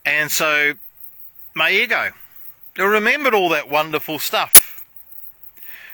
And 0.04 0.30
so 0.30 0.74
my 1.54 1.70
ego 1.70 2.12
remembered 2.76 3.34
all 3.34 3.48
that 3.50 3.68
wonderful 3.68 4.18
stuff. 4.18 4.84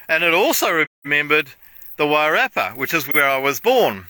And 0.08 0.24
it 0.24 0.32
also 0.32 0.86
remembered 1.04 1.50
the 1.96 2.04
Wairarapa, 2.04 2.76
which 2.76 2.94
is 2.94 3.06
where 3.06 3.28
I 3.28 3.38
was 3.38 3.60
born. 3.60 4.06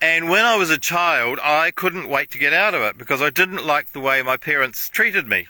And 0.00 0.28
when 0.28 0.44
I 0.44 0.56
was 0.56 0.70
a 0.70 0.78
child, 0.78 1.38
I 1.42 1.70
couldn't 1.70 2.08
wait 2.08 2.30
to 2.32 2.38
get 2.38 2.52
out 2.52 2.74
of 2.74 2.82
it 2.82 2.98
because 2.98 3.20
I 3.20 3.30
didn't 3.30 3.66
like 3.66 3.92
the 3.92 4.00
way 4.00 4.22
my 4.22 4.36
parents 4.36 4.88
treated 4.88 5.26
me. 5.26 5.46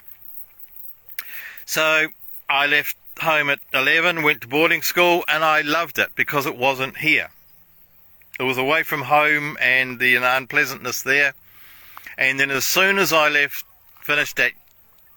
So 1.67 2.09
I 2.49 2.67
left 2.67 2.97
home 3.21 3.51
at 3.51 3.61
11, 3.75 4.23
went 4.23 4.43
to 4.43 4.49
boarding 4.49 4.83
school, 4.83 5.25
and 5.29 5.45
I 5.45 5.61
loved 5.61 5.99
it 5.99 6.11
because 6.15 6.47
it 6.47 6.57
wasn't 6.57 6.99
here. 6.99 7.31
It 8.39 8.45
was 8.45 8.59
away 8.59 8.85
from 8.85 9.03
home 9.03 9.57
and 9.61 9.99
the 9.99 10.17
unpleasantness 10.17 11.03
there. 11.03 11.35
And 12.17 12.39
then 12.39 12.51
as 12.51 12.65
soon 12.65 12.99
as 12.99 13.13
I 13.13 13.29
left, 13.29 13.65
finished 14.01 14.37
that 14.37 14.53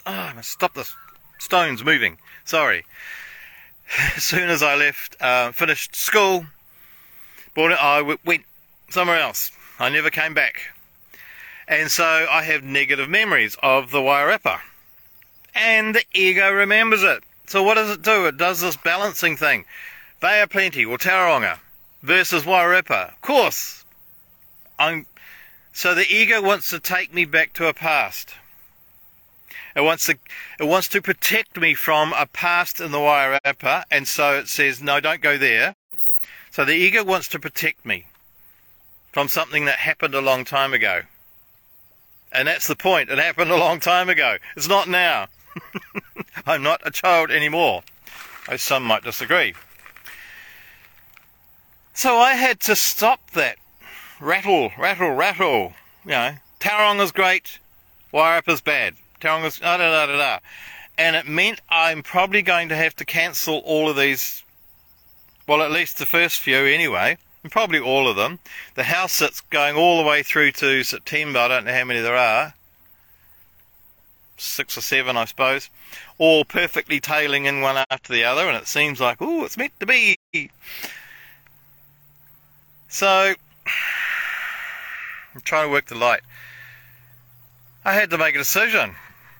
Oh, 0.05 0.11
I 0.11 0.33
must 0.33 0.49
stop 0.49 0.73
the 0.73 0.89
stones 1.37 1.83
moving. 1.83 2.17
Sorry. 2.43 2.85
As 4.15 4.23
soon 4.23 4.49
as 4.49 4.63
I 4.63 4.75
left, 4.75 5.15
uh, 5.21 5.51
finished 5.51 5.95
school, 5.95 6.45
it, 7.55 7.71
I 7.71 8.17
went 8.25 8.45
somewhere 8.89 9.19
else. 9.19 9.51
I 9.79 9.89
never 9.89 10.09
came 10.09 10.33
back. 10.33 10.71
And 11.67 11.91
so 11.91 12.27
I 12.29 12.43
have 12.43 12.63
negative 12.63 13.09
memories 13.09 13.55
of 13.61 13.91
the 13.91 13.99
Wairarapa. 13.99 14.61
And 15.53 15.95
the 15.95 16.03
ego 16.13 16.51
remembers 16.51 17.03
it. 17.03 17.23
So 17.47 17.63
what 17.63 17.75
does 17.75 17.89
it 17.89 18.01
do? 18.01 18.27
It 18.27 18.37
does 18.37 18.61
this 18.61 18.77
balancing 18.77 19.35
thing. 19.35 19.65
Bay 20.19 20.41
of 20.41 20.49
Plenty 20.49 20.85
or 20.85 20.97
Tauranga 20.97 21.59
versus 22.01 22.43
Wairarapa. 22.43 23.09
Of 23.09 23.21
course. 23.21 23.83
I'm 24.79 25.05
so 25.73 25.95
the 25.95 26.05
ego 26.09 26.41
wants 26.41 26.69
to 26.69 26.79
take 26.79 27.13
me 27.13 27.25
back 27.25 27.53
to 27.53 27.67
a 27.67 27.73
past. 27.73 28.33
It 29.75 29.81
wants 29.81 30.05
to 30.07 30.17
it 30.59 30.65
wants 30.65 30.87
to 30.89 31.01
protect 31.01 31.59
me 31.59 31.73
from 31.73 32.13
a 32.13 32.25
past 32.25 32.81
in 32.81 32.91
the 32.91 32.97
Wairarapa, 32.97 33.83
and 33.89 34.07
so 34.07 34.37
it 34.37 34.47
says, 34.47 34.81
no, 34.81 34.99
don't 34.99 35.21
go 35.21 35.37
there. 35.37 35.75
So 36.51 36.65
the 36.65 36.75
ego 36.75 37.03
wants 37.03 37.29
to 37.29 37.39
protect 37.39 37.85
me 37.85 38.05
from 39.11 39.27
something 39.27 39.65
that 39.65 39.79
happened 39.79 40.13
a 40.13 40.21
long 40.21 40.43
time 40.43 40.73
ago. 40.73 41.01
And 42.31 42.47
that's 42.47 42.67
the 42.67 42.75
point. 42.75 43.09
It 43.09 43.17
happened 43.17 43.51
a 43.51 43.57
long 43.57 43.79
time 43.79 44.09
ago. 44.09 44.37
It's 44.55 44.67
not 44.67 44.87
now. 44.87 45.27
I'm 46.45 46.63
not 46.63 46.81
a 46.85 46.91
child 46.91 47.31
anymore. 47.31 47.83
Though 48.49 48.57
some 48.57 48.83
might 48.83 49.03
disagree. 49.03 49.53
So 51.93 52.17
I 52.17 52.33
had 52.33 52.59
to 52.61 52.75
stop 52.75 53.31
that. 53.31 53.57
Rattle, 54.19 54.71
rattle, 54.77 55.11
rattle. 55.11 55.73
You 56.05 56.11
know, 56.11 56.35
Tauranga 56.59 57.01
is 57.01 57.11
great, 57.11 57.59
Wairarapa's 58.13 58.61
bad 58.61 58.95
telling 59.21 59.45
us 59.45 59.59
da 59.59 59.77
da 59.77 59.89
da 59.91 60.05
da 60.07 60.17
da. 60.17 60.39
And 60.97 61.15
it 61.15 61.27
meant 61.27 61.61
I'm 61.69 62.03
probably 62.03 62.41
going 62.41 62.69
to 62.69 62.75
have 62.75 62.95
to 62.97 63.05
cancel 63.05 63.59
all 63.59 63.89
of 63.89 63.95
these, 63.95 64.43
well, 65.47 65.61
at 65.61 65.71
least 65.71 65.99
the 65.99 66.05
first 66.05 66.39
few 66.39 66.57
anyway, 66.65 67.17
and 67.43 67.51
probably 67.51 67.79
all 67.79 68.09
of 68.09 68.17
them. 68.17 68.39
The 68.75 68.83
house 68.83 69.19
that's 69.19 69.41
going 69.41 69.75
all 69.75 70.01
the 70.01 70.07
way 70.07 70.23
through 70.23 70.51
to 70.53 70.83
September, 70.83 71.39
I 71.39 71.47
don't 71.47 71.65
know 71.65 71.73
how 71.73 71.85
many 71.85 72.01
there 72.01 72.17
are, 72.17 72.53
six 74.41 74.77
or 74.77 74.81
seven, 74.81 75.17
I 75.17 75.25
suppose, 75.25 75.69
all 76.17 76.45
perfectly 76.45 76.99
tailing 76.99 77.45
in 77.45 77.61
one 77.61 77.83
after 77.89 78.11
the 78.13 78.23
other, 78.23 78.47
and 78.47 78.57
it 78.57 78.67
seems 78.67 78.99
like, 78.99 79.17
oh, 79.21 79.45
it's 79.45 79.57
meant 79.57 79.79
to 79.79 79.85
be. 79.85 80.17
So, 82.87 83.33
I'm 85.35 85.41
trying 85.41 85.67
to 85.67 85.71
work 85.71 85.87
the 85.87 85.95
light. 85.95 86.21
I 87.83 87.93
had 87.93 88.09
to 88.11 88.17
make 88.17 88.35
a 88.35 88.39
decision. 88.39 88.95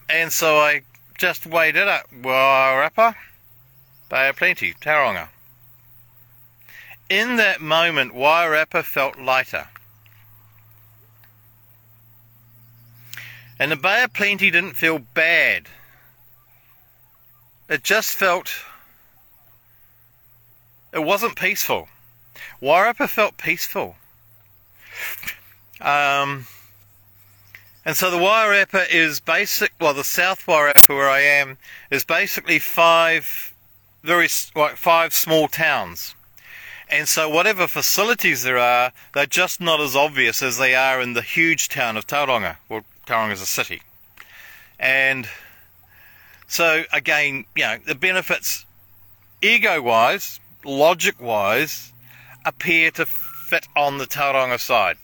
And 0.10 0.32
so 0.32 0.58
I 0.58 0.82
just 1.18 1.46
weighed 1.46 1.76
it 1.76 1.88
up. 1.88 2.08
Wairarapa, 2.12 3.16
Bay 4.10 4.32
Plenty, 4.36 4.74
Tauranga. 4.74 5.30
In 7.10 7.36
that 7.38 7.62
moment, 7.62 8.14
Wairarapa 8.14 8.84
felt 8.84 9.20
lighter. 9.20 9.68
And 13.62 13.72
the 13.72 13.76
Bay 13.76 14.02
of 14.02 14.12
Plenty 14.12 14.50
didn't 14.50 14.74
feel 14.74 14.98
bad. 14.98 15.68
It 17.70 17.84
just 17.84 18.10
felt. 18.18 18.52
It 20.92 21.04
wasn't 21.04 21.36
peaceful. 21.36 21.88
Wairarapa 22.60 23.08
felt 23.08 23.38
peaceful. 23.38 23.98
Um, 25.80 26.48
and 27.86 27.96
so 27.96 28.10
the 28.10 28.18
Wairarapa 28.18 28.90
is 28.90 29.20
basic, 29.20 29.74
well, 29.80 29.94
the 29.94 30.04
South 30.04 30.44
Wairarapa 30.48 30.90
where 30.90 31.12
I 31.12 31.20
am 31.20 31.60
is 31.92 32.04
basically 32.04 32.58
five, 32.58 33.54
very, 34.02 34.28
like 34.56 34.76
five 34.76 35.14
small 35.14 35.48
towns. 35.48 36.16
And 36.90 37.08
so 37.08 37.30
whatever 37.30 37.68
facilities 37.68 38.42
there 38.42 38.58
are, 38.58 38.92
they're 39.14 39.28
just 39.28 39.62
not 39.62 39.80
as 39.80 39.96
obvious 39.96 40.42
as 40.42 40.58
they 40.58 40.74
are 40.74 41.00
in 41.00 41.14
the 41.14 41.22
huge 41.22 41.70
town 41.70 41.96
of 41.96 42.08
Tauranga. 42.08 42.58
Well, 42.68 42.82
Tauranga 43.06 43.34
is 43.34 43.42
a 43.42 43.46
city. 43.46 43.82
And 44.80 45.28
so 46.48 46.84
again, 46.92 47.46
you 47.56 47.64
know, 47.64 47.78
the 47.86 47.96
benefits, 47.96 48.66
ego-wise, 49.42 50.40
logic-wise, 50.66 51.94
appear 52.46 52.92
to 52.92 53.06
fit 53.06 53.68
on 53.76 53.98
the 53.98 54.06
Tauranga 54.06 54.60
side. 54.60 54.98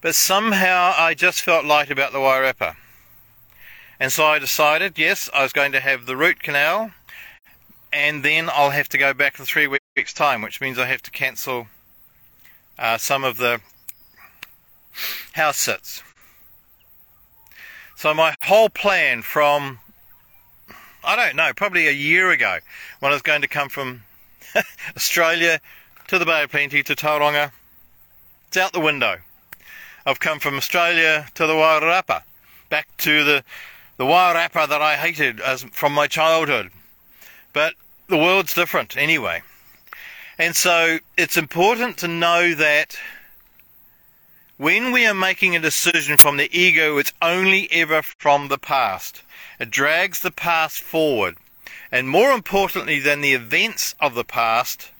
But 0.00 0.14
somehow 0.14 0.94
I 0.96 1.14
just 1.14 1.42
felt 1.42 1.64
light 1.64 1.90
about 1.90 2.12
the 2.12 2.18
Wairarapa. 2.18 2.74
And 4.00 4.10
so 4.10 4.24
I 4.24 4.40
decided, 4.40 4.98
yes, 4.98 5.30
I 5.32 5.44
was 5.44 5.52
going 5.52 5.70
to 5.72 5.80
have 5.80 6.06
the 6.06 6.16
root 6.16 6.42
canal, 6.42 6.90
and 7.92 8.24
then 8.24 8.50
I'll 8.52 8.70
have 8.70 8.88
to 8.88 8.98
go 8.98 9.14
back 9.14 9.38
in 9.38 9.44
three 9.44 9.68
weeks' 9.68 10.12
time, 10.12 10.42
which 10.42 10.60
means 10.60 10.76
I 10.76 10.86
have 10.86 11.02
to 11.02 11.10
cancel 11.12 11.68
uh, 12.78 12.98
some 12.98 13.22
of 13.22 13.36
the 13.36 13.60
house 15.34 15.58
sits. 15.58 16.02
So 18.02 18.12
my 18.12 18.34
whole 18.42 18.68
plan 18.68 19.22
from, 19.22 19.78
I 21.04 21.14
don't 21.14 21.36
know, 21.36 21.52
probably 21.54 21.86
a 21.86 21.92
year 21.92 22.32
ago, 22.32 22.58
when 22.98 23.12
I 23.12 23.14
was 23.14 23.22
going 23.22 23.42
to 23.42 23.46
come 23.46 23.68
from 23.68 24.02
Australia 24.96 25.60
to 26.08 26.18
the 26.18 26.26
Bay 26.26 26.42
of 26.42 26.50
Plenty, 26.50 26.82
to 26.82 26.96
Tauranga. 26.96 27.52
It's 28.48 28.56
out 28.56 28.72
the 28.72 28.80
window. 28.80 29.18
I've 30.04 30.18
come 30.18 30.40
from 30.40 30.56
Australia 30.56 31.28
to 31.36 31.46
the 31.46 31.52
Wairarapa, 31.52 32.24
back 32.70 32.88
to 32.98 33.22
the, 33.22 33.44
the 33.98 34.04
Wairarapa 34.04 34.68
that 34.68 34.82
I 34.82 34.96
hated 34.96 35.38
as 35.38 35.62
from 35.62 35.92
my 35.92 36.08
childhood. 36.08 36.72
But 37.52 37.74
the 38.08 38.18
world's 38.18 38.52
different 38.52 38.96
anyway. 38.96 39.42
And 40.40 40.56
so 40.56 40.98
it's 41.16 41.36
important 41.36 41.98
to 41.98 42.08
know 42.08 42.52
that 42.52 42.96
when 44.56 44.92
we 44.92 45.06
are 45.06 45.14
making 45.14 45.56
a 45.56 45.60
decision 45.60 46.16
from 46.16 46.36
the 46.36 46.50
ego, 46.56 46.98
it's 46.98 47.12
only 47.20 47.68
ever 47.72 48.02
from 48.02 48.48
the 48.48 48.58
past. 48.58 49.22
It 49.58 49.70
drags 49.70 50.20
the 50.20 50.30
past 50.30 50.80
forward. 50.80 51.36
And 51.90 52.08
more 52.08 52.32
importantly 52.32 53.00
than 53.00 53.20
the 53.20 53.34
events 53.34 53.94
of 54.00 54.14
the 54.14 54.24
past, 54.24 54.90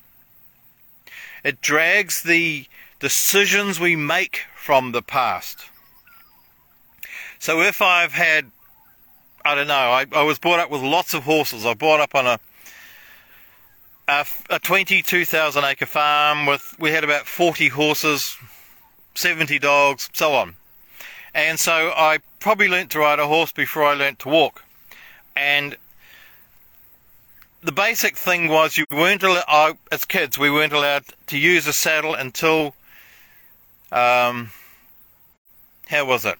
it 1.44 1.60
drags 1.60 2.22
the 2.22 2.66
decisions 3.00 3.80
we 3.80 3.96
make 3.96 4.42
from 4.54 4.92
the 4.92 5.02
past. 5.02 5.66
So 7.38 7.60
if 7.60 7.82
I've 7.82 8.12
had, 8.12 8.50
I 9.44 9.54
don't 9.54 9.66
know, 9.66 9.74
I, 9.74 10.06
I 10.12 10.22
was 10.22 10.38
brought 10.38 10.60
up 10.60 10.70
with 10.70 10.82
lots 10.82 11.14
of 11.14 11.24
horses. 11.24 11.66
I 11.66 11.74
brought 11.74 12.00
up 12.00 12.14
on 12.14 12.26
a 12.26 12.38
a, 14.08 14.26
a 14.50 14.58
22,000 14.58 15.64
acre 15.64 15.86
farm 15.86 16.46
with 16.46 16.74
we 16.78 16.90
had 16.90 17.04
about 17.04 17.26
40 17.26 17.68
horses, 17.68 18.36
70 19.14 19.58
dogs, 19.58 20.08
so 20.12 20.32
on. 20.34 20.56
And 21.34 21.58
so 21.58 21.92
I 21.96 22.18
probably 22.40 22.68
learnt 22.68 22.90
to 22.90 22.98
ride 22.98 23.18
a 23.18 23.26
horse 23.26 23.52
before 23.52 23.84
I 23.84 23.94
learnt 23.94 24.18
to 24.20 24.28
walk. 24.28 24.64
And 25.34 25.76
the 27.62 27.72
basic 27.72 28.16
thing 28.16 28.48
was 28.48 28.76
you 28.76 28.84
weren't 28.90 29.22
allowed, 29.22 29.78
as 29.90 30.04
kids, 30.04 30.38
we 30.38 30.50
weren't 30.50 30.72
allowed 30.72 31.04
to 31.28 31.38
use 31.38 31.66
a 31.66 31.72
saddle 31.72 32.14
until, 32.14 32.74
um, 33.90 34.50
how 35.86 36.04
was 36.04 36.24
it? 36.24 36.38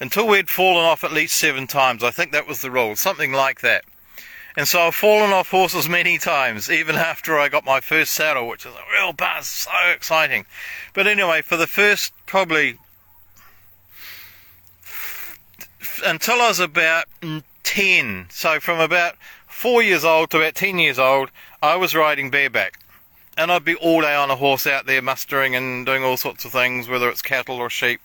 Until 0.00 0.26
we'd 0.26 0.50
fallen 0.50 0.84
off 0.84 1.04
at 1.04 1.12
least 1.12 1.36
seven 1.36 1.66
times. 1.66 2.04
I 2.04 2.10
think 2.10 2.32
that 2.32 2.46
was 2.46 2.60
the 2.60 2.70
rule, 2.70 2.96
something 2.96 3.32
like 3.32 3.60
that. 3.62 3.84
And 4.56 4.66
so 4.66 4.80
I've 4.80 4.94
fallen 4.94 5.32
off 5.32 5.50
horses 5.50 5.86
many 5.86 6.16
times, 6.16 6.70
even 6.70 6.96
after 6.96 7.38
I 7.38 7.50
got 7.50 7.66
my 7.66 7.80
first 7.80 8.14
saddle, 8.14 8.48
which 8.48 8.64
is 8.64 8.72
a 8.72 8.92
real 8.98 9.12
buzz, 9.12 9.46
so 9.46 9.70
exciting. 9.94 10.46
But 10.94 11.06
anyway, 11.06 11.42
for 11.42 11.58
the 11.58 11.66
first 11.66 12.14
probably 12.24 12.78
until 16.04 16.40
I 16.40 16.48
was 16.48 16.60
about 16.60 17.04
10, 17.64 18.26
so 18.30 18.58
from 18.60 18.80
about 18.80 19.16
four 19.46 19.82
years 19.82 20.04
old 20.04 20.30
to 20.30 20.38
about 20.38 20.54
10 20.54 20.78
years 20.78 20.98
old, 20.98 21.30
I 21.62 21.76
was 21.76 21.94
riding 21.94 22.30
bareback. 22.30 22.80
And 23.36 23.52
I'd 23.52 23.64
be 23.64 23.74
all 23.74 24.00
day 24.00 24.14
on 24.14 24.30
a 24.30 24.36
horse 24.36 24.66
out 24.66 24.86
there 24.86 25.02
mustering 25.02 25.54
and 25.54 25.84
doing 25.84 26.02
all 26.02 26.16
sorts 26.16 26.46
of 26.46 26.52
things, 26.52 26.88
whether 26.88 27.10
it's 27.10 27.20
cattle 27.20 27.56
or 27.56 27.68
sheep. 27.68 28.00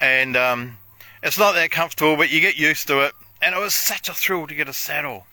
And 0.00 0.36
um, 0.36 0.76
it's 1.22 1.38
not 1.38 1.54
that 1.54 1.70
comfortable, 1.70 2.16
but 2.16 2.30
you 2.30 2.40
get 2.40 2.56
used 2.56 2.86
to 2.88 3.00
it. 3.00 3.12
And 3.40 3.54
it 3.54 3.58
was 3.58 3.74
such 3.74 4.10
a 4.10 4.14
thrill 4.14 4.46
to 4.46 4.54
get 4.54 4.68
a 4.68 4.74
saddle. 4.74 5.24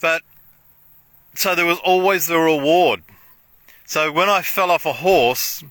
But 0.00 0.22
so 1.34 1.54
there 1.54 1.66
was 1.66 1.78
always 1.78 2.26
the 2.26 2.38
reward. 2.38 3.02
So 3.84 4.10
when 4.10 4.28
I 4.28 4.42
fell 4.42 4.70
off 4.70 4.86
a 4.86 4.94
horse, 4.94 5.62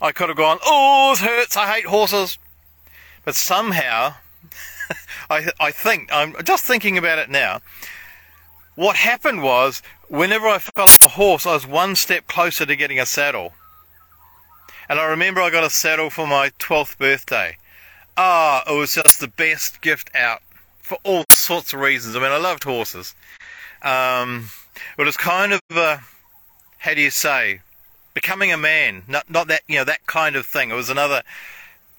I 0.00 0.12
could 0.12 0.28
have 0.28 0.36
gone, 0.36 0.58
"Oh, 0.64 1.12
it 1.12 1.20
hurts! 1.20 1.56
I 1.56 1.72
hate 1.72 1.86
horses." 1.86 2.38
But 3.24 3.34
somehow, 3.34 4.14
I 5.30 5.50
I 5.60 5.70
think 5.70 6.08
I'm 6.12 6.34
just 6.44 6.64
thinking 6.64 6.98
about 6.98 7.18
it 7.18 7.30
now. 7.30 7.60
What 8.74 8.96
happened 8.96 9.42
was, 9.42 9.82
whenever 10.08 10.46
I 10.46 10.58
fell 10.58 10.84
off 10.84 11.04
a 11.04 11.08
horse, 11.08 11.46
I 11.46 11.54
was 11.54 11.66
one 11.66 11.96
step 11.96 12.28
closer 12.28 12.64
to 12.64 12.76
getting 12.76 13.00
a 13.00 13.06
saddle. 13.06 13.54
And 14.88 14.98
I 14.98 15.04
remember 15.04 15.40
I 15.40 15.50
got 15.50 15.64
a 15.64 15.70
saddle 15.70 16.10
for 16.10 16.26
my 16.26 16.50
12th 16.58 16.96
birthday. 16.96 17.58
Ah, 18.16 18.62
oh, 18.66 18.76
it 18.76 18.78
was 18.80 18.94
just 18.94 19.20
the 19.20 19.28
best 19.28 19.80
gift 19.80 20.10
out 20.14 20.42
for 20.88 20.98
all 21.04 21.24
sorts 21.28 21.74
of 21.74 21.80
reasons. 21.80 22.16
I 22.16 22.20
mean, 22.20 22.32
I 22.32 22.38
loved 22.38 22.64
horses. 22.64 23.14
Um, 23.82 24.48
it 24.96 25.04
was 25.04 25.16
kind 25.18 25.52
of 25.52 25.60
a, 25.70 26.00
how 26.78 26.94
do 26.94 27.00
you 27.02 27.10
say, 27.10 27.60
becoming 28.14 28.50
a 28.50 28.56
man. 28.56 29.02
Not 29.06 29.30
not 29.30 29.48
that 29.48 29.62
you 29.68 29.76
know 29.76 29.84
that 29.84 30.06
kind 30.06 30.34
of 30.34 30.46
thing. 30.46 30.70
It 30.70 30.74
was 30.74 30.90
another 30.90 31.22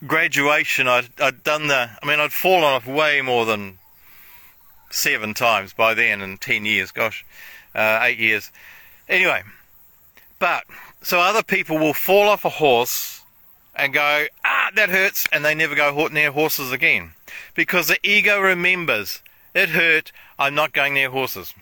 graduation. 0.05 0.87
I'd 0.87 1.09
I'd 1.21 1.43
done 1.43 1.67
the. 1.67 1.91
I 2.01 2.05
mean, 2.05 2.19
I'd 2.19 2.33
fallen 2.33 2.63
off 2.63 2.87
way 2.87 3.21
more 3.21 3.45
than 3.45 3.77
seven 4.89 5.35
times 5.35 5.71
by 5.71 5.93
then 5.93 6.21
in 6.21 6.37
ten 6.37 6.65
years. 6.65 6.91
Gosh, 6.91 7.23
uh, 7.75 7.99
eight 8.01 8.17
years. 8.17 8.51
Anyway, 9.07 9.43
but 10.39 10.63
so 11.03 11.19
other 11.19 11.43
people 11.43 11.77
will 11.77 11.93
fall 11.93 12.27
off 12.27 12.43
a 12.43 12.49
horse 12.49 13.18
and 13.79 13.93
go, 13.93 14.25
ah, 14.45 14.69
that 14.75 14.89
hurts, 14.89 15.27
and 15.31 15.43
they 15.43 15.55
never 15.55 15.75
go 15.75 16.07
near 16.07 16.31
horses 16.31 16.71
again 16.71 17.13
because 17.55 17.87
the 17.87 17.97
ego 18.03 18.39
remembers 18.39 19.21
it 19.53 19.69
hurt. 19.69 20.11
I'm 20.37 20.55
not 20.55 20.73
going 20.73 20.93
near 20.93 21.09
horses. 21.09 21.53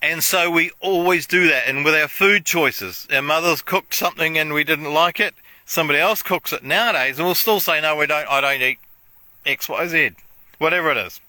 And 0.00 0.24
so 0.24 0.50
we 0.50 0.72
always 0.80 1.26
do 1.26 1.46
that. 1.48 1.68
And 1.68 1.84
with 1.84 1.94
our 1.94 2.08
food 2.08 2.44
choices, 2.44 3.06
our 3.12 3.22
mothers 3.22 3.62
cooked 3.62 3.94
something 3.94 4.36
and 4.36 4.52
we 4.52 4.64
didn't 4.64 4.92
like 4.92 5.20
it. 5.20 5.34
Somebody 5.64 6.00
else 6.00 6.22
cooks 6.22 6.52
it 6.52 6.64
nowadays, 6.64 7.18
and 7.18 7.24
we'll 7.24 7.36
still 7.36 7.60
say, 7.60 7.80
"No, 7.80 7.94
we 7.96 8.06
don't. 8.06 8.28
I 8.28 8.40
don't 8.40 8.60
eat 8.60 8.78
X, 9.46 9.68
Y, 9.68 9.86
Z, 9.86 10.10
whatever 10.58 10.90
it 10.90 10.96
is, 10.98 11.20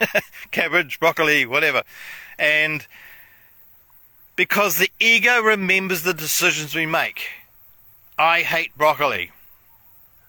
cabbage, 0.50 0.98
broccoli, 0.98 1.44
whatever." 1.44 1.82
And 2.38 2.86
because 4.36 4.78
the 4.78 4.90
ego 4.98 5.40
remembers 5.40 6.02
the 6.02 6.14
decisions 6.14 6.74
we 6.74 6.86
make. 6.86 7.28
I 8.18 8.42
hate 8.42 8.76
broccoli. 8.76 9.30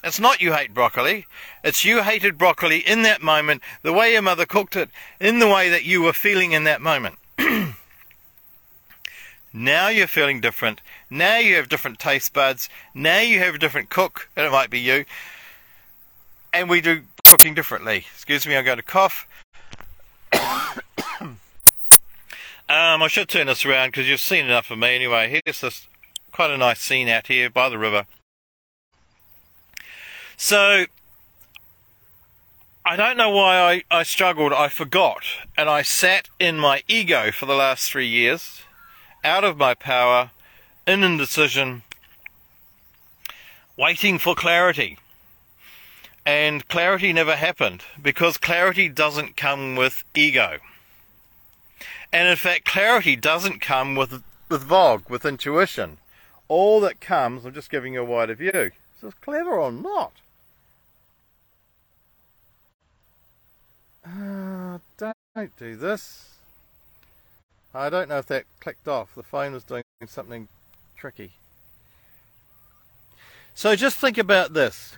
It's 0.03 0.19
not 0.19 0.41
you 0.41 0.53
hate 0.53 0.73
broccoli. 0.73 1.25
It's 1.63 1.83
you 1.83 2.03
hated 2.03 2.37
broccoli 2.37 2.79
in 2.79 3.01
that 3.03 3.21
moment, 3.21 3.61
the 3.81 3.93
way 3.93 4.13
your 4.13 4.21
mother 4.21 4.45
cooked 4.45 4.75
it, 4.75 4.89
in 5.19 5.39
the 5.39 5.47
way 5.47 5.69
that 5.69 5.83
you 5.83 6.01
were 6.01 6.13
feeling 6.13 6.51
in 6.51 6.63
that 6.65 6.81
moment. 6.81 7.15
Now 9.57 9.87
you're 9.87 10.05
feeling 10.07 10.41
different. 10.41 10.81
Now 11.09 11.37
you 11.37 11.55
have 11.55 11.69
different 11.69 11.97
taste 11.97 12.33
buds. 12.33 12.67
Now 12.93 13.21
you 13.21 13.39
have 13.39 13.55
a 13.55 13.57
different 13.57 13.89
cook, 13.89 14.27
and 14.35 14.45
it 14.45 14.51
might 14.51 14.69
be 14.69 14.81
you. 14.81 15.05
And 16.51 16.69
we 16.69 16.81
do 16.81 17.03
cooking 17.25 17.53
differently. 17.53 18.05
Excuse 18.13 18.45
me, 18.45 18.57
I'm 18.57 18.65
going 18.65 18.75
to 18.75 18.83
cough. 18.83 19.25
um, 21.21 21.37
I 22.67 23.07
should 23.07 23.29
turn 23.29 23.47
this 23.47 23.65
around 23.65 23.91
because 23.91 24.09
you've 24.09 24.19
seen 24.19 24.45
enough 24.45 24.71
of 24.71 24.77
me 24.77 24.93
anyway. 24.93 25.29
Here's 25.29 25.61
this 25.61 25.87
quite 26.35 26.51
a 26.51 26.57
nice 26.57 26.81
scene 26.81 27.07
out 27.07 27.27
here 27.27 27.49
by 27.49 27.69
the 27.69 27.77
river. 27.77 28.05
So, 30.35 30.85
I 32.85 32.97
don't 32.97 33.15
know 33.15 33.29
why 33.29 33.57
I, 33.89 33.99
I 33.99 34.03
struggled. 34.03 34.51
I 34.51 34.67
forgot. 34.67 35.23
And 35.57 35.69
I 35.69 35.81
sat 35.81 36.27
in 36.37 36.57
my 36.57 36.83
ego 36.89 37.31
for 37.31 37.45
the 37.45 37.55
last 37.55 37.89
three 37.89 38.07
years 38.07 38.63
out 39.23 39.45
of 39.45 39.55
my 39.55 39.75
power, 39.75 40.31
in 40.85 41.05
indecision, 41.05 41.83
waiting 43.77 44.19
for 44.19 44.35
clarity. 44.35 44.97
And 46.25 46.67
clarity 46.67 47.13
never 47.13 47.37
happened 47.37 47.83
because 48.01 48.37
clarity 48.37 48.89
doesn't 48.89 49.37
come 49.37 49.77
with 49.77 50.03
ego. 50.13 50.57
And 52.11 52.27
in 52.27 52.35
fact, 52.35 52.65
clarity 52.65 53.15
doesn't 53.15 53.61
come 53.61 53.95
with, 53.95 54.21
with 54.49 54.67
VOG, 54.67 55.09
with 55.09 55.23
intuition. 55.23 55.97
All 56.47 56.79
that 56.81 57.01
comes, 57.01 57.45
I'm 57.45 57.53
just 57.53 57.71
giving 57.71 57.93
you 57.93 58.01
a 58.01 58.05
wider 58.05 58.35
view. 58.35 58.51
Is 58.53 59.01
this 59.01 59.13
clever 59.15 59.59
or 59.59 59.71
not? 59.71 60.13
Uh, 64.05 64.77
don't 64.97 65.57
do 65.57 65.75
this. 65.75 66.29
I 67.73 67.89
don't 67.89 68.07
know 68.07 68.19
if 68.19 68.27
that 68.27 68.45
clicked 68.59 68.87
off. 68.87 69.15
The 69.15 69.23
phone 69.23 69.53
was 69.53 69.63
doing 69.63 69.83
something 70.07 70.47
tricky. 70.95 71.33
So 73.53 73.75
just 73.75 73.97
think 73.97 74.17
about 74.17 74.53
this. 74.53 74.95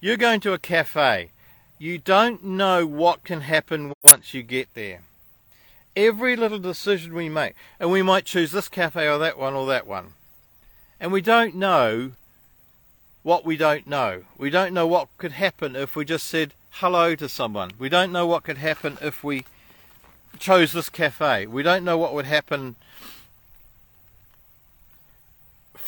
You're 0.00 0.16
going 0.16 0.40
to 0.40 0.52
a 0.52 0.58
cafe. 0.58 1.32
You 1.78 1.98
don't 1.98 2.44
know 2.44 2.86
what 2.86 3.24
can 3.24 3.40
happen 3.42 3.92
once 4.02 4.32
you 4.32 4.42
get 4.42 4.68
there. 4.74 5.00
Every 6.00 6.34
little 6.34 6.58
decision 6.58 7.12
we 7.12 7.28
make, 7.28 7.54
and 7.78 7.90
we 7.90 8.00
might 8.00 8.24
choose 8.24 8.52
this 8.52 8.70
cafe 8.70 9.06
or 9.06 9.18
that 9.18 9.36
one 9.36 9.52
or 9.52 9.66
that 9.66 9.86
one. 9.86 10.14
And 10.98 11.12
we 11.12 11.20
don't 11.20 11.54
know 11.54 12.12
what 13.22 13.44
we 13.44 13.58
don't 13.58 13.86
know. 13.86 14.22
We 14.38 14.48
don't 14.48 14.72
know 14.72 14.86
what 14.86 15.08
could 15.18 15.32
happen 15.32 15.76
if 15.76 15.94
we 15.94 16.06
just 16.06 16.26
said 16.26 16.54
hello 16.70 17.14
to 17.16 17.28
someone. 17.28 17.72
We 17.78 17.90
don't 17.90 18.12
know 18.12 18.26
what 18.26 18.44
could 18.44 18.56
happen 18.56 18.96
if 19.02 19.22
we 19.22 19.44
chose 20.38 20.72
this 20.72 20.88
cafe. 20.88 21.46
We 21.46 21.62
don't 21.62 21.84
know 21.84 21.98
what 21.98 22.14
would 22.14 22.24
happen 22.24 22.76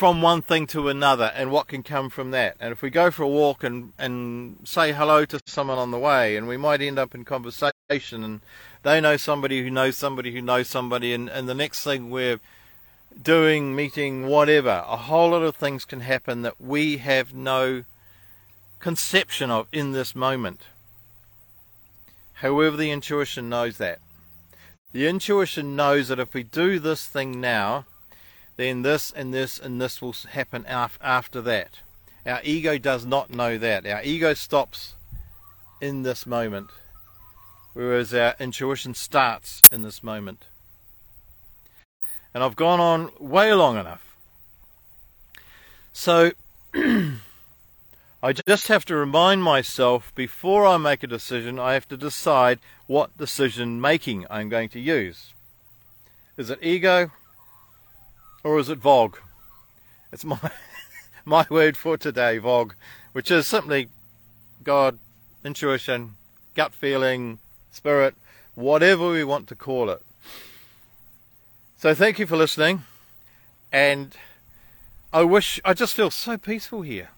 from 0.03 0.21
one 0.21 0.43
thing 0.43 0.67
to 0.67 0.89
another 0.89 1.31
and 1.37 1.53
what 1.53 1.69
can 1.69 1.81
come 1.81 2.11
from 2.11 2.33
that. 2.33 2.57
And 2.59 2.73
if 2.73 2.83
we 2.83 2.91
go 2.91 3.13
for 3.13 3.23
a 3.23 3.29
walk 3.29 3.63
and, 3.63 3.93
and 4.01 4.57
say 4.65 4.91
hello 4.91 5.25
to 5.27 5.39
someone 5.47 5.79
on 5.79 5.93
the 5.93 5.99
way, 5.99 6.37
and 6.37 6.49
we 6.49 6.57
might 6.57 6.83
end 6.83 6.99
up 6.99 7.15
in 7.15 7.25
conversation, 7.25 8.25
and 8.25 8.41
they 8.83 9.01
know 9.01 9.17
somebody 9.17 9.63
who 9.63 9.71
knows 9.71 9.97
somebody 9.97 10.33
who 10.33 10.43
knows 10.43 10.67
somebody, 10.67 11.15
and, 11.15 11.29
and 11.29 11.49
the 11.49 11.55
next 11.55 11.85
thing 11.85 12.11
we're 12.11 12.41
doing, 13.23 13.77
meeting, 13.77 14.27
whatever, 14.27 14.85
a 14.89 14.97
whole 14.97 15.31
lot 15.31 15.43
of 15.43 15.55
things 15.55 15.85
can 15.85 16.01
happen 16.01 16.43
that 16.43 16.61
we 16.61 16.97
have 16.97 17.33
no 17.33 17.85
conception 18.81 19.53
of 19.53 19.69
in 19.71 19.93
this 19.93 20.17
moment. 20.17 20.63
However, 22.33 22.77
the 22.77 22.91
intuition 22.91 23.49
knows 23.49 23.79
that. 23.79 24.01
The 24.91 25.07
intuition 25.07 25.77
knows 25.77 26.09
that 26.09 26.19
if 26.19 26.35
we 26.35 26.43
do 26.43 26.81
this 26.81 27.07
thing 27.07 27.41
now, 27.41 27.85
then 28.57 28.83
this 28.83 29.11
and 29.11 29.33
this 29.33 29.59
and 29.59 29.81
this 29.81 30.01
will 30.03 30.15
happen 30.31 30.65
after 30.67 31.41
that. 31.43 31.81
Our 32.25 32.41
ego 32.45 32.79
does 32.79 33.05
not 33.05 33.31
know 33.31 33.59
that. 33.59 33.87
Our 33.87 34.03
ego 34.03 34.35
stops 34.35 34.95
in 35.81 36.03
this 36.03 36.27
moment, 36.27 36.71
whereas 37.73 38.15
our 38.15 38.35
intuition 38.39 38.95
starts 38.95 39.63
in 39.73 39.83
this 39.83 40.03
moment. 40.03 40.45
And 42.33 42.45
I've 42.45 42.57
gone 42.57 42.81
on 42.81 43.11
way 43.19 43.53
long 43.53 43.77
enough. 43.77 44.17
So, 45.93 46.33
I 46.75 48.33
just 48.47 48.69
have 48.69 48.85
to 48.85 48.95
remind 48.95 49.43
myself 49.43 50.15
before 50.15 50.65
I 50.65 50.77
make 50.77 51.03
a 51.03 51.09
decision, 51.09 51.59
I 51.59 51.75
have 51.75 51.89
to 51.89 51.97
decide 51.97 52.61
what 52.87 53.19
decision 53.19 53.81
making 53.81 54.27
I'm 54.31 54.49
going 54.49 54.69
to 54.71 54.81
use. 54.81 55.33
Is 56.37 56.49
it 56.49 56.61
ego 56.63 57.11
or 58.45 58.59
is 58.59 58.69
it 58.69 58.81
VOG? 58.81 59.15
It's 60.13 60.25
my 60.25 60.39
my 61.25 61.47
word 61.49 61.77
for 61.77 61.97
today, 61.97 62.39
VOG, 62.39 62.73
which 63.13 63.31
is 63.31 63.47
simply 63.47 63.89
God, 64.63 64.99
intuition, 65.45 66.15
gut 66.55 66.75
feeling, 66.75 67.39
spirit, 67.71 68.15
whatever 68.55 69.11
we 69.11 69.25
want 69.25 69.49
to 69.49 69.55
call 69.55 69.91
it. 69.91 70.03
So 71.77 71.95
thank 71.95 72.19
you 72.19 72.27
for 72.27 72.37
listening, 72.37 72.85
and 73.73 74.17
I 75.13 75.23
wish 75.25 75.61
I 75.65 75.75
just 75.75 75.95
feel 75.95 76.11
so 76.11 76.37
peaceful 76.39 76.83
here. 76.83 77.11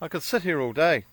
I 0.00 0.08
could 0.08 0.22
sit 0.22 0.42
here 0.42 0.60
all 0.60 0.72
day. 0.72 1.04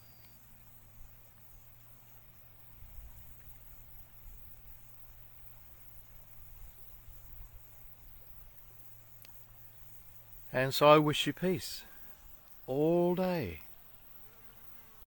And 10.56 10.74
so 10.74 10.88
I 10.88 11.00
wish 11.00 11.28
you 11.28 11.34
peace 11.34 11.84
all 12.66 13.14
day. 13.14 13.60